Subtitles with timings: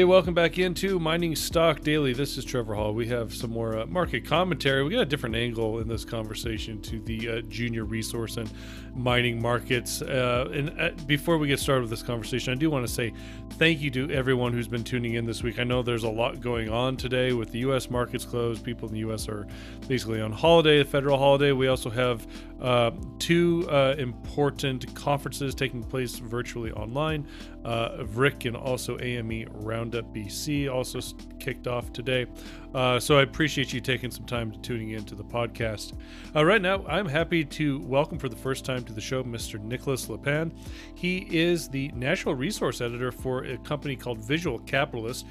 [0.00, 2.14] Hey, welcome back into Mining Stock Daily.
[2.14, 2.94] This is Trevor Hall.
[2.94, 4.82] We have some more uh, market commentary.
[4.82, 8.50] We got a different angle in this conversation to the uh, junior resource and
[8.94, 10.00] mining markets.
[10.00, 13.12] Uh, and uh, before we get started with this conversation, I do want to say
[13.58, 15.58] thank you to everyone who's been tuning in this week.
[15.58, 17.90] I know there's a lot going on today with the U.S.
[17.90, 18.64] markets closed.
[18.64, 19.28] People in the U.S.
[19.28, 19.46] are
[19.86, 21.52] basically on holiday, a federal holiday.
[21.52, 22.26] We also have
[22.62, 27.26] uh, two uh, important conferences taking place virtually online.
[27.64, 28.04] Uh,
[28.44, 31.00] and also AME Roundup BC also
[31.38, 32.26] kicked off today.
[32.74, 35.94] Uh, so I appreciate you taking some time to tuning in to the podcast.
[36.34, 39.60] Uh, right now, I'm happy to welcome for the first time to the show Mr.
[39.60, 40.52] Nicholas Lepan.
[40.94, 45.26] He is the natural resource editor for a company called Visual Capitalist.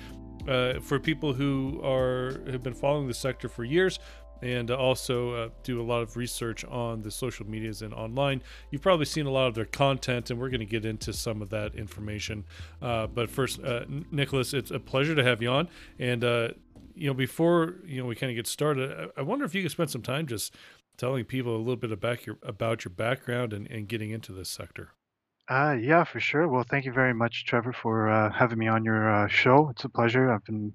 [0.48, 4.00] Uh, for people who are have been following the sector for years,
[4.42, 8.42] and also uh, do a lot of research on the social medias and online.
[8.72, 11.42] You've probably seen a lot of their content, and we're going to get into some
[11.42, 12.46] of that information.
[12.82, 15.70] Uh, but first, uh, Nicholas, it's a pleasure to have you on.
[16.00, 16.50] And uh,
[16.96, 19.62] you know, before you know we kind of get started, I, I, wonder if you
[19.62, 20.56] could spend some time just
[20.98, 24.50] telling people a little bit about your about your background and, and getting into this
[24.50, 24.90] sector.
[25.50, 26.48] Uh, yeah, for sure.
[26.48, 29.70] Well, thank you very much, Trevor, for uh, having me on your uh, show.
[29.70, 30.32] It's a pleasure.
[30.32, 30.74] I've been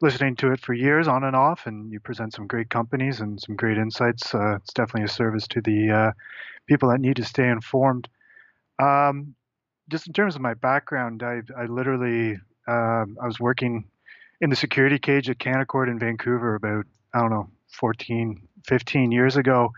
[0.00, 3.40] listening to it for years, on and off, and you present some great companies and
[3.40, 4.34] some great insights.
[4.34, 6.12] Uh, it's definitely a service to the uh,
[6.66, 8.08] people that need to stay informed.
[8.78, 9.34] Um,
[9.88, 13.84] just in terms of my background, I, I literally um, I was working
[14.40, 19.36] in the security cage at Canaccord in Vancouver about I don't know 14, 15 years
[19.36, 19.72] ago,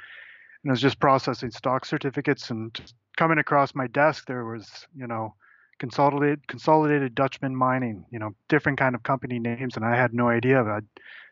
[0.63, 2.79] and I was just processing stock certificates and
[3.17, 5.35] coming across my desk, there was, you know,
[5.79, 10.29] consolidated consolidated Dutchman mining, you know, different kind of company names, and I had no
[10.29, 10.63] idea.
[10.63, 10.87] I'd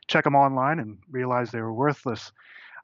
[0.09, 2.33] check them online and realize they were worthless.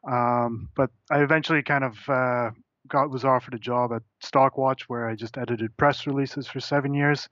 [0.08, 2.50] Um, but I eventually kind of uh,
[2.86, 6.94] got was offered a job at Stockwatch where I just edited press releases for seven
[6.94, 7.28] years,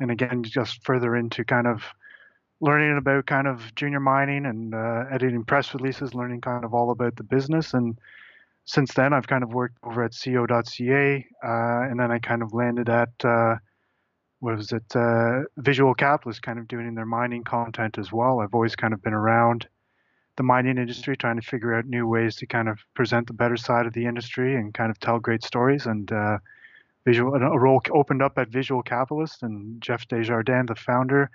[0.00, 1.82] and again just further into kind of
[2.60, 6.90] learning about kind of junior mining and uh, editing press releases, learning kind of all
[6.90, 7.98] about the business and
[8.68, 12.52] since then, I've kind of worked over at CEO.ca, uh, and then I kind of
[12.52, 13.54] landed at uh,
[14.40, 18.40] what was it, uh, Visual Capitalist, kind of doing their mining content as well.
[18.40, 19.66] I've always kind of been around
[20.36, 23.56] the mining industry, trying to figure out new ways to kind of present the better
[23.56, 25.86] side of the industry and kind of tell great stories.
[25.86, 26.36] And uh,
[27.06, 31.30] visual, a role opened up at Visual Capitalist, and Jeff Desjardins, the founder,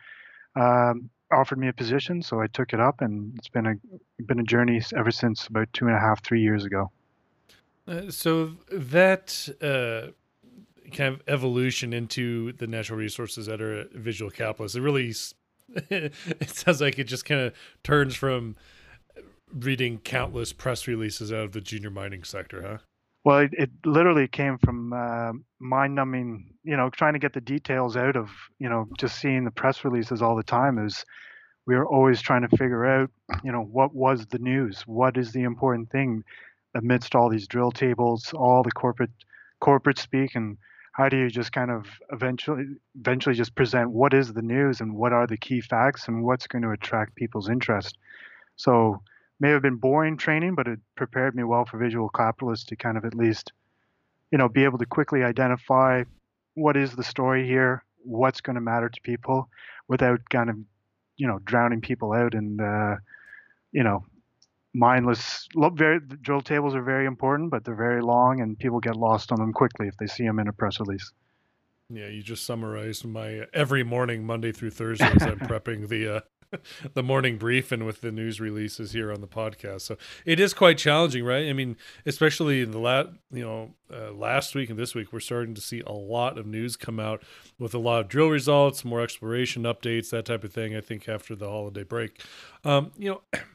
[0.55, 3.73] um, offered me a position, so I took it up, and it's been a
[4.23, 6.91] been a journey ever since about two and a half, three years ago.
[7.87, 10.11] Uh, so that uh,
[10.91, 15.13] kind of evolution into the natural resources that are visual capitalists, it really
[15.89, 18.55] it sounds like it just kind of turns from
[19.53, 22.77] reading countless press releases out of the junior mining sector, huh?
[23.25, 27.95] Well, it, it literally came from uh, mind-numbing, you know, trying to get the details
[27.95, 28.29] out of,
[28.59, 30.77] you know, just seeing the press releases all the time.
[30.85, 31.05] Is
[31.65, 33.09] we were always trying to figure out,
[33.43, 36.23] you know, what was the news, what is the important thing
[36.75, 39.11] amidst all these drill tables, all the corporate
[39.59, 40.57] corporate speak, and
[40.93, 42.65] how do you just kind of eventually
[42.99, 46.47] eventually just present what is the news and what are the key facts and what's
[46.47, 47.97] going to attract people's interest.
[48.55, 49.01] So
[49.39, 52.97] may have been boring training, but it prepared me well for visual capitalists to kind
[52.97, 53.51] of at least,
[54.31, 56.03] you know, be able to quickly identify
[56.53, 59.49] what is the story here, what's going to matter to people,
[59.87, 60.57] without kind of,
[61.17, 62.95] you know, drowning people out and, uh,
[63.71, 64.05] you know,
[64.73, 69.31] mindless very drill tables are very important but they're very long and people get lost
[69.31, 71.11] on them quickly if they see them in a press release
[71.89, 76.19] yeah you just summarized my every morning monday through thursday as i'm prepping the uh
[76.93, 79.81] the morning brief and with the news releases here on the podcast.
[79.81, 81.47] So it is quite challenging, right?
[81.47, 85.19] I mean, especially in the last, you know, uh, last week and this week, we're
[85.19, 87.23] starting to see a lot of news come out
[87.59, 90.75] with a lot of drill results, more exploration updates, that type of thing.
[90.75, 92.21] I think after the holiday break,
[92.63, 93.21] um, you know.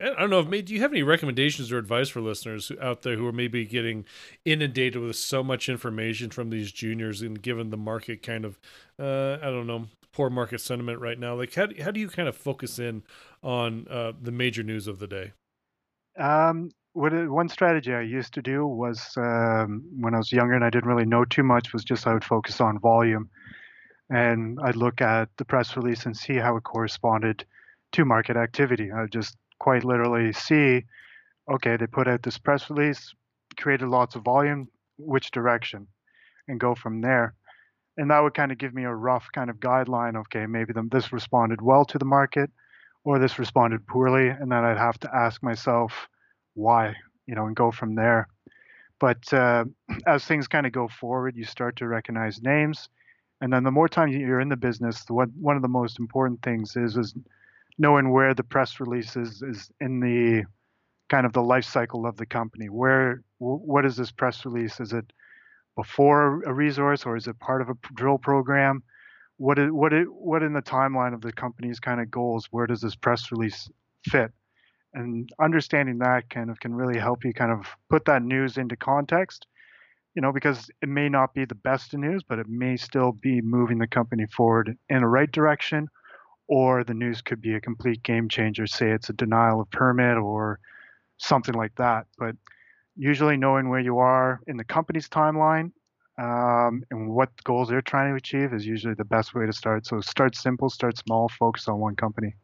[0.00, 0.42] I don't know.
[0.42, 4.06] Do you have any recommendations or advice for listeners out there who are maybe getting
[4.46, 8.58] inundated with so much information from these juniors, and given the market kind of,
[8.98, 11.34] uh, I don't know, poor market sentiment right now?
[11.34, 13.02] Like, how how do you kind of focus in
[13.42, 15.32] on uh, the major news of the day?
[16.18, 20.64] Um, what one strategy I used to do was um, when I was younger and
[20.64, 23.28] I didn't really know too much was just I would focus on volume,
[24.08, 27.44] and I'd look at the press release and see how it corresponded
[27.92, 28.90] to market activity.
[28.90, 30.84] I would just quite literally see,
[31.52, 33.14] okay, they put out this press release,
[33.60, 34.68] created lots of volume,
[34.98, 35.86] which direction,
[36.48, 37.34] and go from there.
[37.98, 40.16] And that would kind of give me a rough kind of guideline.
[40.16, 42.50] Okay, maybe this responded well to the market,
[43.04, 46.08] or this responded poorly, and then I'd have to ask myself
[46.54, 46.96] why,
[47.26, 48.28] you know, and go from there.
[49.00, 49.64] But uh,
[50.06, 52.88] as things kind of go forward, you start to recognize names,
[53.40, 55.98] And then the more time you're in the business, the one one of the most
[56.00, 57.14] important things is is
[57.80, 60.44] knowing where the press release is is in the
[61.08, 62.68] kind of the life cycle of the company.
[62.68, 64.78] Where what is this press release?
[64.80, 65.06] Is it
[65.76, 68.82] before a resource or is it part of a drill program?
[69.38, 72.48] What is what what in the timeline of the company's kind of goals?
[72.50, 73.68] Where does this press release
[74.04, 74.30] fit?
[74.92, 78.76] And understanding that kind of can really help you kind of put that news into
[78.76, 79.46] context.
[80.14, 83.40] You know, because it may not be the best news, but it may still be
[83.40, 85.88] moving the company forward in the right direction,
[86.50, 88.66] or the news could be a complete game changer.
[88.66, 90.58] Say it's a denial of permit or
[91.16, 92.06] something like that.
[92.18, 92.34] But
[92.96, 95.70] usually knowing where you are in the company's timeline
[96.18, 99.86] um, and what goals they're trying to achieve is usually the best way to start.
[99.86, 102.34] So start simple, start small, focus on one company.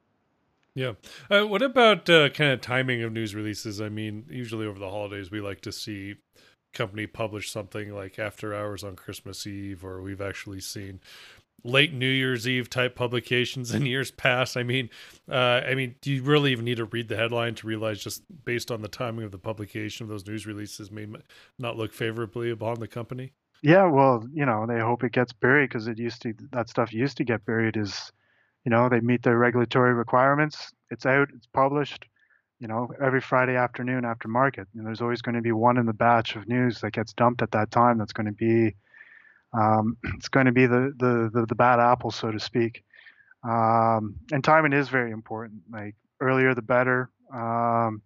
[0.76, 0.93] Yeah.
[1.29, 3.81] Uh, what about uh, kind of timing of news releases?
[3.81, 6.14] I mean, usually over the holidays, we like to see
[6.73, 11.00] company publish something like after hours on Christmas Eve, or we've actually seen
[11.64, 14.56] late New Year's Eve type publications in years past.
[14.56, 14.91] I mean,
[15.31, 18.23] uh, I mean, do you really even need to read the headline to realize just
[18.44, 21.06] based on the timing of the publication of those news releases may
[21.58, 23.32] not look favorably upon the company?
[23.62, 26.93] Yeah, well, you know, they hope it gets buried because it used to that stuff
[26.93, 27.76] used to get buried.
[27.76, 28.12] Is
[28.64, 30.73] you know they meet their regulatory requirements.
[30.91, 31.29] It's out.
[31.35, 32.06] It's published.
[32.61, 35.85] You know, every Friday afternoon after market, and there's always going to be one in
[35.85, 37.99] the batch of news that gets dumped at that time.
[37.99, 38.75] That's going to be
[39.52, 42.82] um, it's going to be the, the, the the bad apple, so to speak.
[43.44, 45.62] Um, and timing is very important.
[45.70, 47.10] Like earlier, the better.
[47.32, 48.02] Um,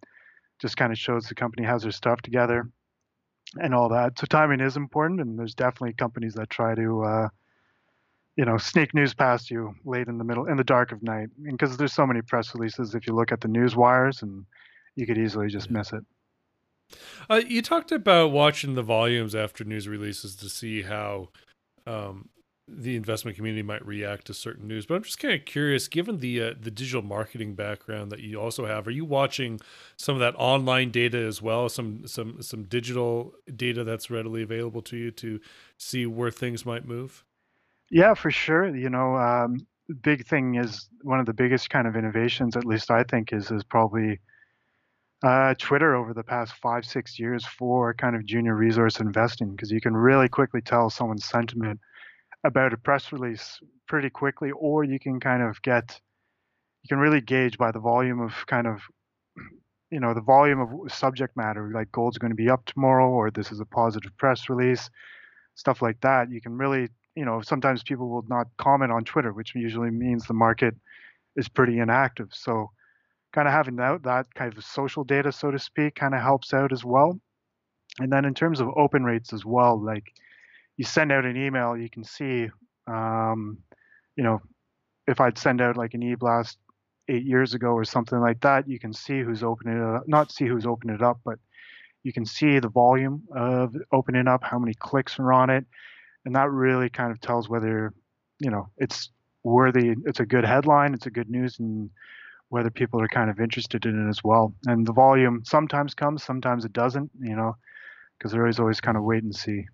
[0.59, 2.69] just kind of shows the company has their stuff together
[3.61, 4.19] and all that.
[4.19, 7.29] So timing is important, and there's definitely companies that try to, uh,
[8.37, 11.29] you know, sneak news past you late in the middle, in the dark of night.
[11.43, 14.45] Because there's so many press releases, if you look at the news wires, and
[14.97, 16.05] you could easily just miss it.
[17.29, 21.29] Uh, you talked about watching the volumes after news releases to see how
[21.87, 22.29] um,
[22.69, 24.87] the investment community might react to certain news.
[24.87, 28.41] But I'm just kind of curious, given the uh, the digital marketing background that you
[28.41, 29.61] also have, are you watching
[29.97, 31.69] some of that online data as well?
[31.69, 35.41] Some some some digital data that's readily available to you to
[35.79, 37.25] see where things might move.
[37.91, 38.75] Yeah, for sure.
[38.75, 39.67] You know, um,
[40.03, 43.51] big thing is one of the biggest kind of innovations, at least I think, is
[43.51, 44.21] is probably
[45.23, 49.71] uh, Twitter over the past five, six years for kind of junior resource investing because
[49.71, 51.79] you can really quickly tell someone's sentiment
[52.45, 56.01] about a press release pretty quickly, or you can kind of get,
[56.83, 58.81] you can really gauge by the volume of kind of,
[59.91, 63.31] you know, the volume of subject matter, like gold's going to be up tomorrow, or
[63.31, 64.89] this is a positive press release,
[65.55, 66.31] stuff like that.
[66.31, 70.25] You can really, you know, sometimes people will not comment on Twitter, which usually means
[70.25, 70.75] the market
[71.37, 72.29] is pretty inactive.
[72.33, 72.71] So,
[73.33, 76.53] kind of having that, that kind of social data, so to speak, kind of helps
[76.53, 77.19] out as well.
[77.99, 80.13] And then in terms of open rates as well, like
[80.77, 82.49] you send out an email, you can see,
[82.87, 83.59] um,
[84.17, 84.41] you know,
[85.07, 86.59] if I'd send out like an e-blast
[87.09, 90.07] eight years ago or something like that, you can see who's opening it up.
[90.07, 91.39] Not see who's opening it up, but
[92.03, 95.65] you can see the volume of opening up, how many clicks are on it,
[96.25, 97.93] and that really kind of tells whether,
[98.39, 99.11] you know, it's
[99.43, 99.95] worthy.
[100.07, 100.95] It's a good headline.
[100.95, 101.91] It's a good news, and
[102.51, 104.53] whether people are kind of interested in it as well.
[104.67, 107.57] And the volume sometimes comes, sometimes it doesn't, you know,
[108.19, 109.65] because they're always always kind of wait and see.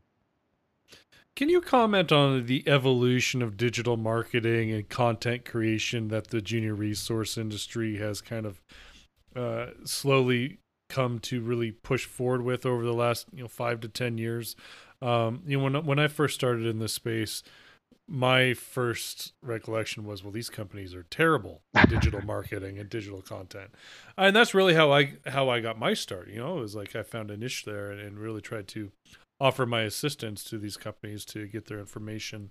[1.34, 6.74] Can you comment on the evolution of digital marketing and content creation that the junior
[6.74, 8.62] resource industry has kind of
[9.34, 10.58] uh, slowly
[10.88, 14.56] come to really push forward with over the last you know five to ten years?
[15.02, 17.42] Um, you know, when when I first started in this space,
[18.08, 23.70] my first recollection was well these companies are terrible at digital marketing and digital content.
[24.16, 26.58] And that's really how i how i got my start you know?
[26.58, 28.92] It was like i found a niche there and, and really tried to
[29.40, 32.50] offer my assistance to these companies to get their information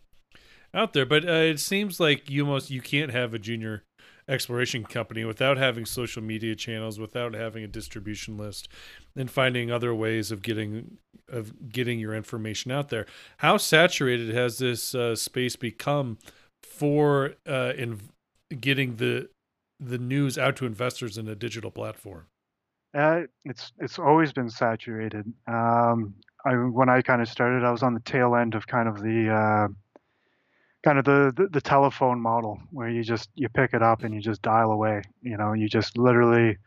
[0.74, 1.06] out there.
[1.06, 3.84] But uh, it seems like you almost you can't have a junior
[4.28, 8.68] exploration company without having social media channels, without having a distribution list,
[9.16, 13.06] and finding other ways of getting of getting your information out there.
[13.38, 16.18] How saturated has this uh, space become
[16.64, 18.02] for uh, in
[18.60, 19.30] getting the
[19.80, 22.26] the news out to investors in a digital platform?
[22.94, 25.32] Uh, it's it's always been saturated.
[25.48, 26.16] Um,
[26.46, 29.02] I, when I kind of started, I was on the tail end of kind of
[29.02, 29.68] the uh,
[30.86, 34.14] kind of the, the, the telephone model where you just you pick it up and
[34.14, 36.58] you just dial away you know you just literally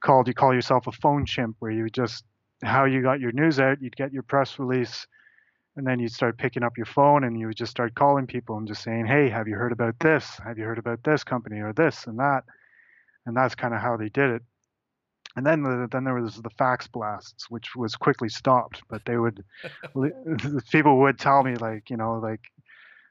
[0.00, 2.24] called you call yourself a phone chimp where you just
[2.62, 5.06] how you got your news out you'd get your press release
[5.76, 8.56] and then you'd start picking up your phone and you would just start calling people
[8.56, 10.38] and just saying hey have you heard about this?
[10.44, 12.44] Have you heard about this company or this and that?
[13.26, 14.42] And that's kind of how they did it.
[15.36, 19.18] And then the, then there was the fax blasts which was quickly stopped but they
[19.18, 19.44] would
[20.72, 22.40] people would tell me like you know like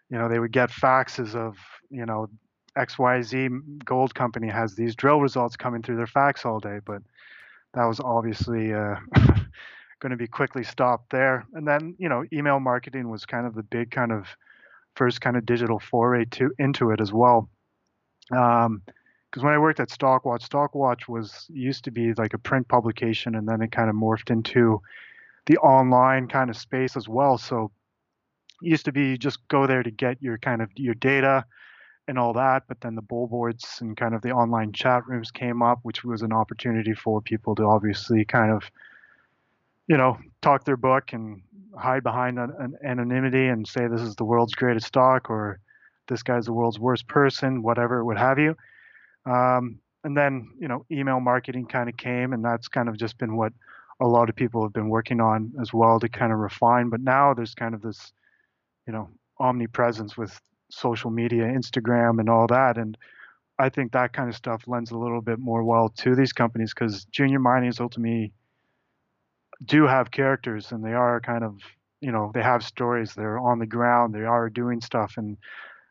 [0.09, 1.57] you know, they would get faxes of,
[1.89, 2.27] you know,
[2.77, 7.01] XYZ gold company has these drill results coming through their fax all day, but
[7.73, 8.95] that was obviously uh,
[9.99, 11.45] going to be quickly stopped there.
[11.53, 14.27] And then, you know, email marketing was kind of the big kind of
[14.95, 17.49] first kind of digital foray to into it as well.
[18.29, 18.81] Because um,
[19.33, 23.47] when I worked at Stockwatch, Stockwatch was used to be like a print publication, and
[23.47, 24.81] then it kind of morphed into
[25.45, 27.37] the online kind of space as well.
[27.37, 27.71] So
[28.61, 31.45] used to be you just go there to get your kind of your data
[32.07, 35.31] and all that, but then the bull boards and kind of the online chat rooms
[35.31, 38.63] came up, which was an opportunity for people to obviously kind of,
[39.87, 41.41] you know, talk their book and
[41.77, 45.59] hide behind an, an anonymity and say this is the world's greatest stock or
[46.07, 48.55] this guy's the world's worst person, whatever, what have you.
[49.25, 53.17] Um, and then, you know, email marketing kind of came, and that's kind of just
[53.17, 53.53] been what
[53.99, 56.89] a lot of people have been working on as well to kind of refine.
[56.89, 58.13] But now there's kind of this,
[58.87, 60.39] you know, omnipresence with
[60.69, 62.77] social media, Instagram, and all that.
[62.77, 62.97] And
[63.57, 66.73] I think that kind of stuff lends a little bit more well to these companies
[66.73, 68.33] because junior mining is ultimately
[69.63, 71.59] do have characters and they are kind of
[72.01, 75.37] you know they have stories they're on the ground they are doing stuff and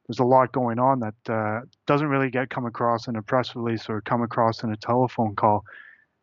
[0.07, 3.57] there's a lot going on that uh, doesn't really get come across in a press
[3.57, 5.65] release or come across in a telephone call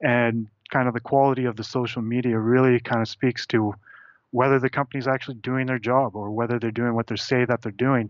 [0.01, 3.73] and kind of the quality of the social media really kind of speaks to
[4.31, 7.61] whether the company's actually doing their job or whether they're doing what they say that
[7.61, 8.09] they're doing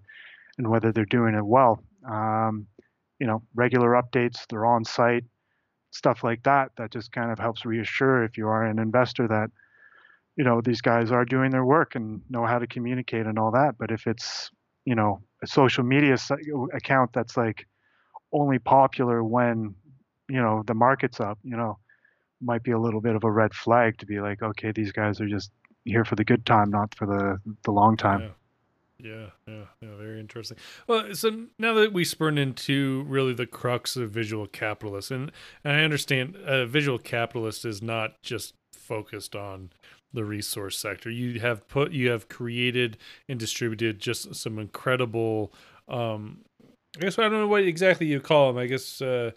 [0.58, 1.84] and whether they're doing it well.
[2.10, 2.68] Um,
[3.22, 5.24] you know regular updates they're on site
[5.92, 9.52] stuff like that that just kind of helps reassure if you are an investor that
[10.36, 13.52] you know these guys are doing their work and know how to communicate and all
[13.52, 13.76] that.
[13.78, 14.50] But if it's
[14.86, 16.18] you know a social media
[16.74, 17.68] account that's like
[18.34, 19.76] only popular when
[20.30, 21.78] you know the market's up you know
[22.42, 25.22] might be a little bit of a red flag to be like okay these guys
[25.22, 25.52] are just
[25.86, 28.30] here for the good time not for the the long time yeah.
[29.04, 30.58] Yeah, yeah, yeah, very interesting.
[30.88, 35.32] Well, so now that we spurn into really the crux of visual capitalist, and,
[35.64, 39.72] and I understand a visual capitalist is not just focused on
[40.14, 41.10] the resource sector.
[41.10, 42.98] You have put, you have created
[43.28, 45.54] and distributed just some incredible.
[45.88, 46.40] Um,
[46.98, 48.62] I guess I don't know what exactly you call them.
[48.62, 49.32] I guess uh,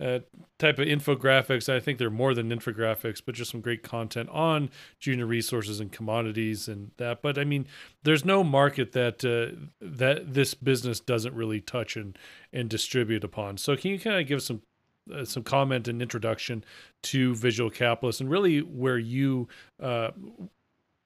[0.00, 0.20] uh,
[0.58, 1.72] type of infographics.
[1.72, 5.90] I think they're more than infographics, but just some great content on junior resources and
[5.90, 7.22] commodities and that.
[7.22, 7.66] But I mean,
[8.04, 12.16] there's no market that uh, that this business doesn't really touch and
[12.52, 13.56] and distribute upon.
[13.56, 14.62] So can you kind of give some
[15.12, 16.64] uh, some comment and introduction
[17.02, 19.48] to Visual Capitalist and really where you
[19.82, 20.10] uh,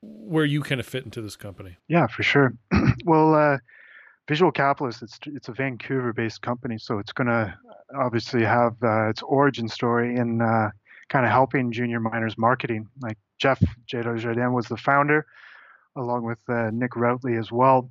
[0.03, 1.77] where you kind of fit into this company?
[1.89, 2.53] Yeah, for sure.
[3.05, 3.59] well.
[4.23, 7.55] Uh, Visual Capitalist, it's it's a Vancouver-based company, so it's going to
[7.95, 10.71] obviously have uh, its origin story in uh,
[11.09, 12.89] kind of helping junior miners marketing.
[13.01, 15.27] Like Jeff Desjardins was the founder,
[15.97, 17.91] along with uh, Nick Routley as well,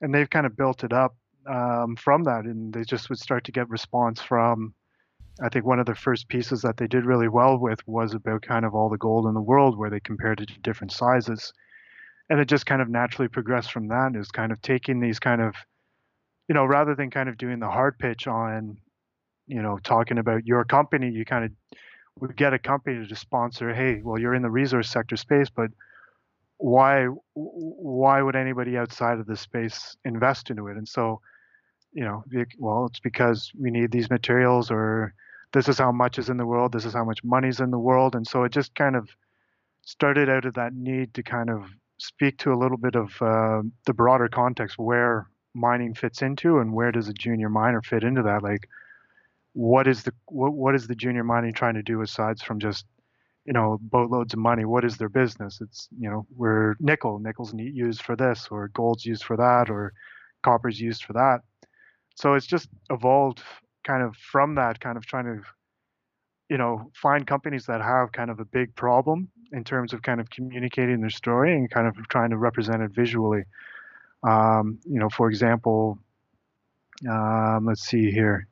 [0.00, 1.16] and they've kind of built it up
[1.46, 4.74] um, from that, and they just would start to get response from.
[5.40, 8.42] I think one of the first pieces that they did really well with was about
[8.42, 11.52] kind of all the gold in the world, where they compared it to different sizes
[12.30, 15.40] and it just kind of naturally progressed from that is kind of taking these kind
[15.40, 15.54] of
[16.48, 18.78] you know rather than kind of doing the hard pitch on
[19.46, 21.50] you know talking about your company you kind of
[22.20, 25.70] would get a company to sponsor hey well you're in the resource sector space but
[26.58, 30.76] why why would anybody outside of this space invest into it?
[30.76, 31.20] And so
[31.92, 32.22] you know
[32.58, 35.14] well it's because we need these materials or
[35.52, 37.78] this is how much is in the world this is how much money's in the
[37.78, 38.14] world.
[38.14, 39.08] And so it just kind of
[39.82, 41.64] started out of that need to kind of
[41.98, 46.72] speak to a little bit of uh, the broader context where mining fits into and
[46.72, 48.42] where does a junior miner fit into that?
[48.42, 48.68] Like
[49.52, 52.86] what is the what, what is the junior mining trying to do aside from just
[53.44, 54.64] you know boatloads of money?
[54.64, 55.60] What is their business?
[55.60, 57.18] It's you know we're nickel.
[57.18, 59.92] Nickel's used for this or gold's used for that or
[60.44, 61.40] copper's used for that.
[62.14, 63.42] So it's just evolved
[63.84, 65.40] kind of from that kind of trying to
[66.48, 70.20] you know find companies that have kind of a big problem in terms of kind
[70.20, 73.44] of communicating their story and kind of trying to represent it visually.
[74.22, 75.98] Um, you know, for example,
[77.08, 78.46] um, let's see here.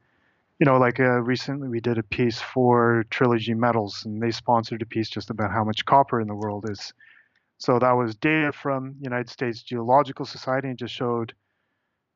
[0.58, 4.80] You know, like uh, recently we did a piece for Trilogy Metals, and they sponsored
[4.82, 6.94] a piece just about how much copper in the world is.
[7.58, 11.34] So that was data from United States Geological Society, and just showed,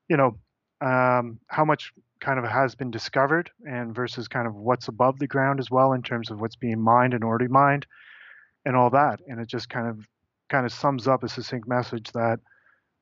[0.09, 0.39] you know,
[0.81, 5.27] um, how much kind of has been discovered, and versus kind of what's above the
[5.27, 7.87] ground as well in terms of what's being mined and already mined
[8.65, 9.21] and all that.
[9.27, 10.07] And it just kind of
[10.51, 12.41] kind of sums up a succinct message that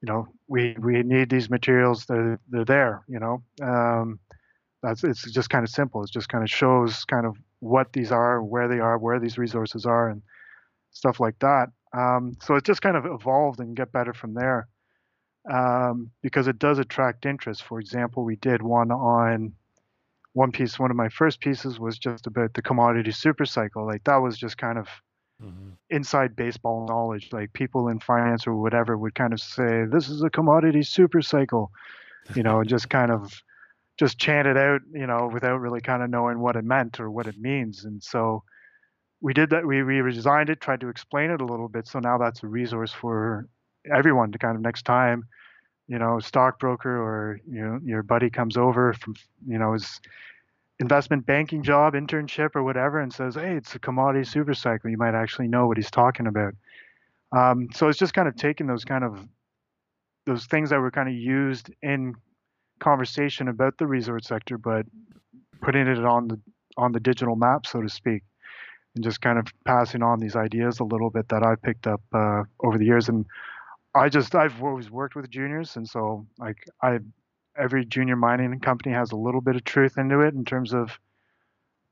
[0.03, 2.07] you know we we need these materials.
[2.07, 3.05] They're they're there.
[3.09, 4.21] You know, um,
[4.83, 6.03] that's it's just kind of simple.
[6.05, 9.39] It just kind of shows kind of what these are, where they are, where these
[9.39, 10.23] resources are, and
[10.93, 11.69] stuff like that.
[11.97, 14.69] Um, so it just kind of evolved and get better from there.
[15.51, 17.63] um, because it does attract interest.
[17.65, 19.55] For example, we did one on
[20.35, 20.79] one piece.
[20.79, 23.87] One of my first pieces was just about the commodity super cycle.
[23.87, 24.89] Like that was just kind of
[25.43, 25.71] mm-hmm.
[25.91, 27.31] inside baseball knowledge.
[27.33, 31.23] Like people in finance or whatever would kind of say, "This is a commodity super
[31.23, 31.71] cycle,"
[32.35, 33.33] you know, and just kind of
[33.99, 37.11] just chant it out, you know, without really kind of knowing what it meant or
[37.11, 37.85] what it means.
[37.85, 38.45] And so
[39.21, 39.67] we did that.
[39.67, 41.89] We, we redesigned it, tried to explain it a little bit.
[41.89, 43.49] So now that's a resource for
[43.93, 45.25] everyone to kind of next time,
[45.89, 49.15] you know, stockbroker or you know your buddy comes over from
[49.47, 50.01] you know his
[50.81, 54.97] investment banking job, internship or whatever, and says, "Hey, it's a commodity super cycle." You
[54.97, 56.55] might actually know what he's talking about.
[57.33, 59.27] Um, so it's just kind of taking those kind of
[60.27, 62.15] those things that were kind of used in
[62.81, 64.87] conversation about the resort sector, but
[65.61, 66.41] putting it on the
[66.77, 68.23] on the digital map, so to speak,
[68.95, 72.01] and just kind of passing on these ideas a little bit that I picked up
[72.13, 73.09] uh, over the years.
[73.09, 73.27] And
[73.95, 77.01] I just I've always worked with juniors, and so like I
[77.59, 80.99] every junior mining company has a little bit of truth into it in terms of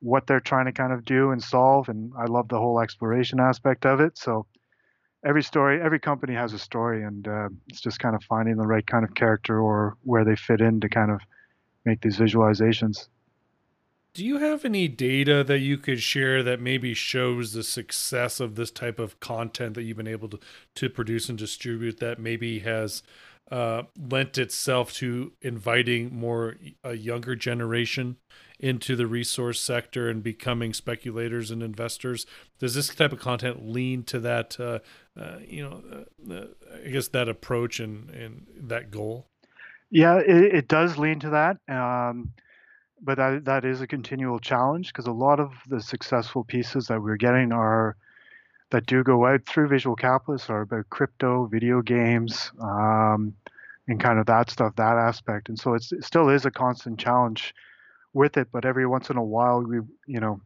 [0.00, 1.88] what they're trying to kind of do and solve.
[1.88, 4.18] And I love the whole exploration aspect of it.
[4.18, 4.46] So
[5.24, 8.66] every story, every company has a story, and uh, it's just kind of finding the
[8.66, 11.20] right kind of character or where they fit in to kind of
[11.84, 13.08] make these visualizations.
[14.14, 18.54] Do you have any data that you could share that maybe shows the success of
[18.54, 20.40] this type of content that you've been able to,
[20.76, 23.02] to produce and distribute that maybe has
[23.50, 28.16] uh, lent itself to inviting more a younger generation
[28.58, 32.26] into the resource sector and becoming speculators and investors?
[32.58, 34.58] Does this type of content lean to that?
[34.58, 34.80] Uh,
[35.18, 36.46] uh, you know, uh,
[36.84, 39.28] I guess that approach and and that goal.
[39.90, 41.58] Yeah, it, it does lean to that.
[41.72, 42.32] Um,
[43.00, 47.02] but that that is a continual challenge because a lot of the successful pieces that
[47.02, 47.96] we're getting are
[48.70, 53.34] that do go out through visual capitalists are about crypto, video games, um,
[53.88, 55.48] and kind of that stuff, that aspect.
[55.48, 57.54] And so it still is a constant challenge
[58.12, 58.48] with it.
[58.52, 60.40] But every once in a while, we, you know,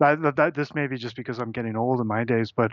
[0.00, 2.72] that, that, that this may be just because I'm getting old in my days, but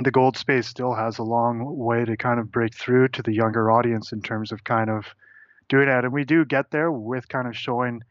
[0.00, 3.32] the gold space still has a long way to kind of break through to the
[3.32, 5.06] younger audience in terms of kind of
[5.68, 6.04] doing that.
[6.04, 8.02] And we do get there with kind of showing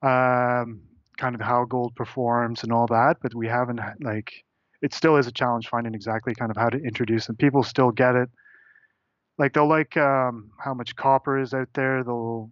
[0.00, 0.80] um,
[1.18, 4.44] kind of how gold performs and all that, but we haven't like
[4.84, 7.36] it still is a challenge finding exactly kind of how to introduce them.
[7.36, 8.28] People still get it.
[9.38, 12.04] Like they'll like um, how much copper is out there.
[12.04, 12.50] They'll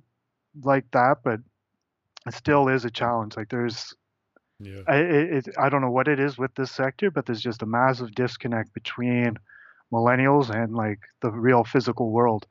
[0.63, 1.41] like that, but
[2.27, 3.37] it still is a challenge.
[3.37, 3.95] Like there's,
[4.59, 4.81] yeah.
[4.89, 7.67] I, it, I don't know what it is with this sector, but there's just a
[7.67, 9.37] massive disconnect between
[9.93, 12.47] millennials and like the real physical world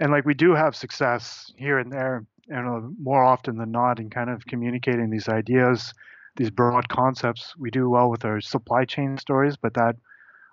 [0.00, 4.10] and like we do have success here and there and more often than not in
[4.10, 5.94] kind of communicating these ideas
[6.40, 7.54] these broad concepts.
[7.58, 9.96] We do well with our supply chain stories but that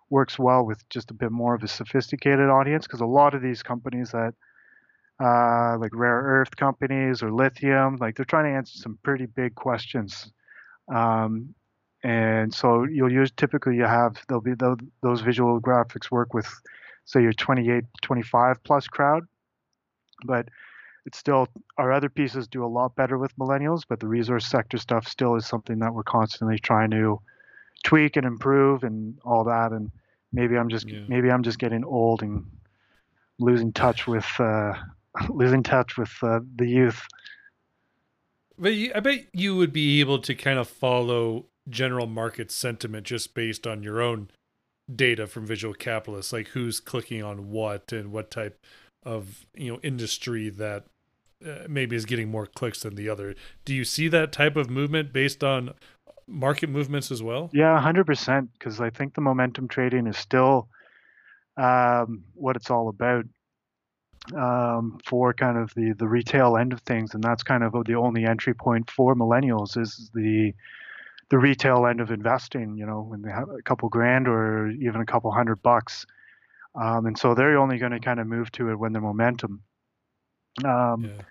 [0.09, 3.41] works well with just a bit more of a sophisticated audience because a lot of
[3.41, 4.33] these companies that
[5.23, 9.55] uh, like rare earth companies or lithium like they're trying to answer some pretty big
[9.55, 10.29] questions.
[10.93, 11.55] Um,
[12.03, 16.49] and so you'll use typically you have there'll be those, those visual graphics work with
[17.05, 19.23] say your 28 25 plus crowd.
[20.25, 20.49] But
[21.07, 24.77] it's still our other pieces do a lot better with millennials, but the resource sector
[24.77, 27.19] stuff still is something that we're constantly trying to
[27.85, 29.71] tweak and improve and all that.
[29.71, 29.89] And
[30.33, 30.99] maybe I'm just yeah.
[31.07, 32.45] maybe I'm just getting old and
[33.39, 34.73] losing touch with uh,
[35.29, 37.01] losing touch with uh, the youth.
[38.59, 43.05] But you, I bet you would be able to kind of follow general market sentiment
[43.05, 44.29] just based on your own
[44.93, 48.59] data from visual capitalists, like who's clicking on what and what type
[49.03, 50.83] of you know industry that
[51.45, 53.35] uh, maybe is getting more clicks than the other.
[53.65, 55.73] Do you see that type of movement based on
[56.27, 57.49] market movements as well?
[57.53, 58.49] Yeah, hundred percent.
[58.53, 60.69] Because I think the momentum trading is still
[61.57, 63.25] um, what it's all about
[64.35, 67.95] um, for kind of the the retail end of things, and that's kind of the
[67.95, 70.53] only entry point for millennials is the
[71.29, 72.77] the retail end of investing.
[72.77, 76.05] You know, when they have a couple grand or even a couple hundred bucks
[76.77, 79.61] um, and so they're only going to kind of move to it when the momentum.
[80.65, 81.23] Um, yeah.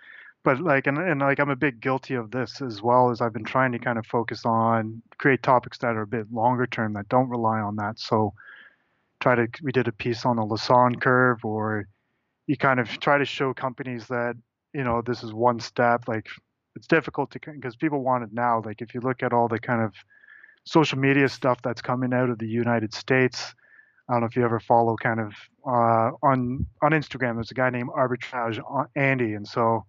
[0.45, 3.33] But like, and, and like, I'm a bit guilty of this as well as I've
[3.33, 6.93] been trying to kind of focus on create topics that are a bit longer term
[6.93, 7.99] that don't rely on that.
[7.99, 8.33] So
[9.21, 11.89] try to, we did a piece on the Lassonde curve, or
[12.47, 14.37] you kind of try to show companies that
[14.73, 16.07] you know this is one step.
[16.07, 16.29] Like
[16.77, 18.63] it's difficult to because people want it now.
[18.65, 19.95] Like if you look at all the kind of
[20.65, 23.55] social media stuff that's coming out of the United States
[24.09, 25.33] I don't know if you ever follow kind of
[25.67, 27.35] uh, on on Instagram.
[27.35, 29.85] There's a guy named Arbitrage uh, Andy, and so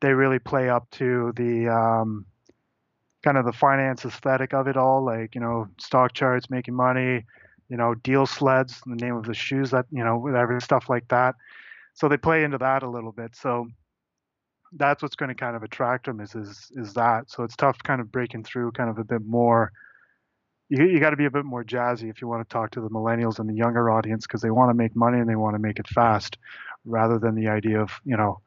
[0.00, 2.26] they really play up to the um,
[3.24, 7.24] kind of the finance aesthetic of it all, like you know stock charts, making money,
[7.68, 11.08] you know, deal sleds, the name of the shoes that, you know, whatever stuff like
[11.08, 11.34] that.
[11.94, 13.34] So they play into that a little bit.
[13.34, 13.66] So
[14.72, 17.30] that's what's going to kind of attract them is is is that.
[17.30, 19.72] So it's tough kind of breaking through kind of a bit more.
[20.68, 22.80] You you got to be a bit more jazzy if you want to talk to
[22.80, 25.54] the millennials and the younger audience because they want to make money and they want
[25.54, 26.38] to make it fast,
[26.84, 28.40] rather than the idea of you know,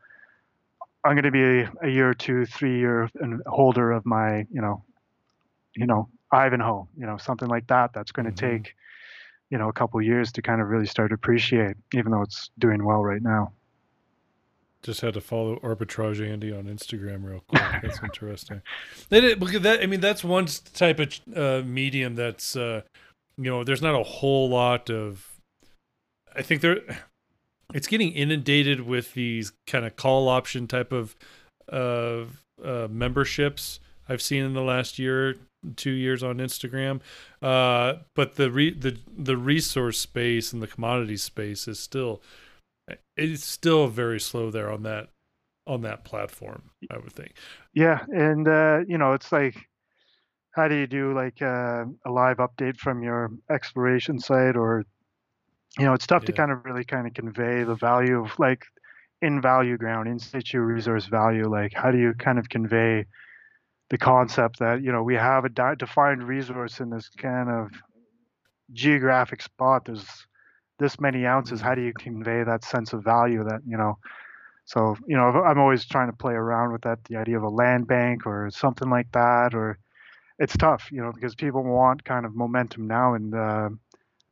[1.04, 3.10] I'm going to be a, a year or two, three year
[3.48, 4.84] holder of my you know,
[5.76, 7.94] you know Ivanhoe, you know something like that.
[7.94, 8.58] That's going to mm-hmm.
[8.58, 8.76] take
[9.50, 12.52] you know a couple years to kind of really start to appreciate, even though it's
[12.60, 13.54] doing well right now.
[14.82, 17.62] Just had to follow Arbitrage Andy on Instagram real quick.
[17.84, 18.62] That's interesting.
[19.10, 22.82] They did because that I mean that's one type of uh, medium that's uh,
[23.38, 25.26] you know there's not a whole lot of.
[26.36, 26.78] I think there,
[27.74, 31.16] it's getting inundated with these kind of call option type of
[31.68, 35.36] of uh, memberships I've seen in the last year,
[35.76, 37.02] two years on Instagram.
[37.42, 42.22] Uh, but the re- the the resource space and the commodity space is still
[43.20, 45.10] it's still very slow there on that
[45.68, 47.34] on that platform i would think
[47.74, 49.56] yeah and uh, you know it's like
[50.52, 54.84] how do you do like uh, a live update from your exploration site or
[55.78, 56.28] you know it's tough yeah.
[56.28, 58.64] to kind of really kind of convey the value of like
[59.22, 63.06] in value ground in situ resource value like how do you kind of convey
[63.90, 67.70] the concept that you know we have a defined resource in this kind of
[68.72, 70.26] geographic spot there's
[70.80, 73.98] this many ounces how do you convey that sense of value that you know?
[74.66, 77.50] So you know i'm always trying to play around with that the idea of a
[77.50, 79.80] land bank or something like that or
[80.38, 83.70] it's tough you know because people want kind of momentum now and uh,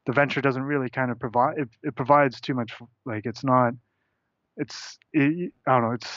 [0.05, 2.73] the venture doesn't really kind of provide it, it provides too much
[3.05, 3.73] like it's not
[4.57, 6.09] it's it, i don't know it's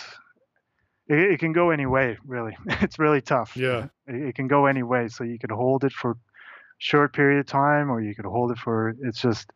[1.11, 2.57] it, it, can go any way really.
[2.81, 3.57] It's really tough.
[3.57, 3.89] Yeah.
[4.07, 6.17] It, it can go any way so you could hold it for
[6.79, 9.51] short period of time or you could hold it for it's just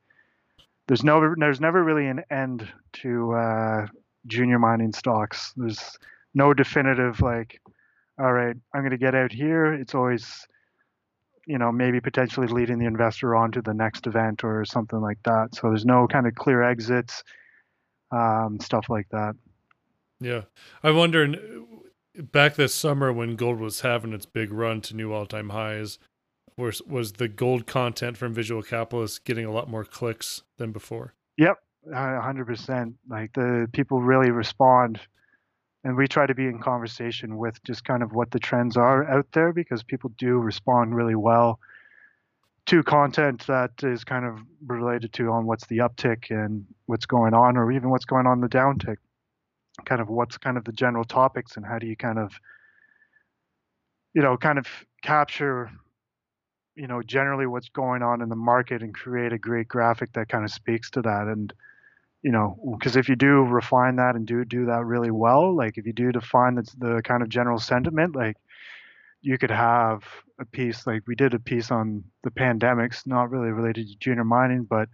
[0.86, 3.86] there's no there's never really an end to uh,
[4.26, 5.52] junior mining stocks.
[5.56, 5.96] There's
[6.34, 7.60] no definitive like,
[8.18, 9.72] all right, I'm going to get out here.
[9.72, 10.46] It's always,
[11.46, 15.18] you know, maybe potentially leading the investor on to the next event or something like
[15.24, 15.54] that.
[15.54, 17.22] So there's no kind of clear exits,
[18.10, 19.34] um, stuff like that.
[20.20, 20.42] Yeah,
[20.82, 21.34] I wonder
[22.16, 25.98] back this summer when gold was having its big run to new all-time highs
[26.56, 31.14] was was the gold content from Visual Capitalist getting a lot more clicks than before?
[31.36, 31.58] Yep,
[31.92, 32.94] hundred percent.
[33.08, 35.00] Like the people really respond,
[35.82, 39.04] and we try to be in conversation with just kind of what the trends are
[39.10, 41.58] out there because people do respond really well
[42.66, 47.34] to content that is kind of related to on what's the uptick and what's going
[47.34, 48.96] on, or even what's going on the downtick.
[49.84, 52.32] Kind of what's kind of the general topics and how do you kind of
[54.14, 54.66] you know kind of
[55.02, 55.68] capture
[56.76, 60.28] you know generally what's going on in the market and create a great graphic that
[60.28, 61.26] kind of speaks to that.
[61.26, 61.52] And
[62.24, 65.76] you know because if you do refine that and do do that really well like
[65.76, 68.36] if you do define the, the kind of general sentiment like
[69.20, 70.02] you could have
[70.38, 74.24] a piece like we did a piece on the pandemics not really related to junior
[74.24, 74.88] mining but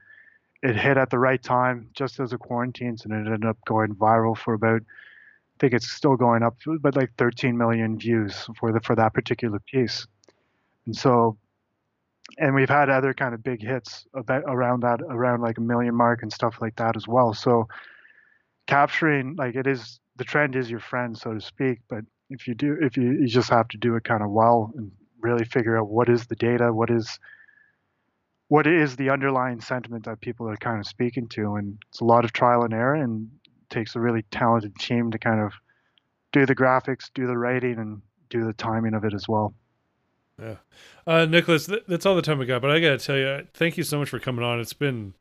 [0.63, 3.95] it hit at the right time just as a quarantines and it ended up going
[3.95, 8.73] viral for about i think it's still going up but like 13 million views for
[8.73, 10.07] the for that particular piece.
[10.87, 11.39] And so
[12.39, 15.95] and we've had other kind of big hits about around that around like a million
[15.95, 17.35] mark and stuff like that as well.
[17.35, 17.69] So
[18.67, 22.55] capturing like it is the trend is your friend so to speak but if you
[22.55, 25.77] do if you, you just have to do it kind of well and really figure
[25.77, 27.19] out what is the data what is
[28.51, 31.55] what is the underlying sentiment that people are kind of speaking to.
[31.55, 33.31] And it's a lot of trial and error and
[33.71, 35.53] takes a really talented team to kind of
[36.33, 39.55] do the graphics do the writing and do the timing of it as well
[40.41, 40.57] yeah.
[41.07, 43.47] Uh, Nicholas, th- that's all the time we got, but I got to tell you,
[43.55, 44.61] thank you so much for coming on.
[44.61, 45.15] It's been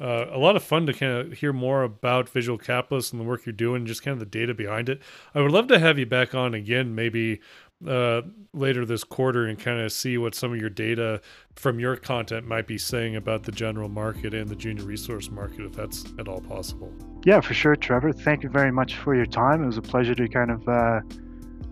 [0.00, 3.24] uh, a lot of fun to kind of hear more about Visual Capitalist and the
[3.24, 5.00] work you're doing, just kind of the data behind it.
[5.34, 7.40] I would love to have you back on again, maybe
[7.86, 11.20] uh, later this quarter, and kind of see what some of your data
[11.54, 15.60] from your content might be saying about the general market and the junior resource market,
[15.60, 16.92] if that's at all possible.
[17.24, 18.12] Yeah, for sure, Trevor.
[18.12, 19.62] Thank you very much for your time.
[19.62, 21.00] It was a pleasure to kind of uh,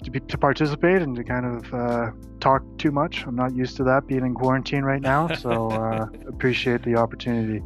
[0.04, 3.24] to, be, to participate and to kind of uh, talk too much.
[3.26, 7.62] I'm not used to that being in quarantine right now, so uh, appreciate the opportunity.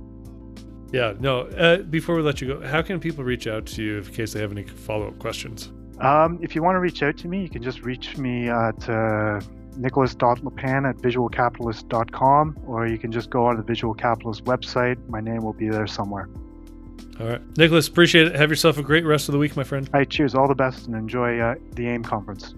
[0.93, 1.41] Yeah, no.
[1.41, 4.33] Uh, before we let you go, how can people reach out to you in case
[4.33, 5.71] they have any follow up questions?
[6.01, 8.89] Um, if you want to reach out to me, you can just reach me at
[8.89, 9.41] uh,
[9.77, 14.97] nicholas.lepan at visualcapitalist.com, or you can just go on the Visual Capitalist website.
[15.09, 16.29] My name will be there somewhere.
[17.21, 17.59] All right.
[17.59, 18.37] Nicholas, appreciate it.
[18.37, 19.89] Have yourself a great rest of the week, my friend.
[19.93, 20.09] Right.
[20.09, 20.35] Cheers.
[20.35, 22.55] All the best and enjoy uh, the AIM conference.